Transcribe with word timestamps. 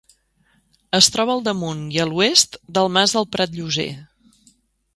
Es 0.99 1.09
troba 1.15 1.35
al 1.37 1.43
damunt 1.49 1.83
i 1.97 2.01
a 2.03 2.07
l'oest 2.13 2.57
del 2.79 2.91
Mas 2.97 3.15
del 3.19 3.31
Prat 3.37 3.57
Lloser. 3.61 3.89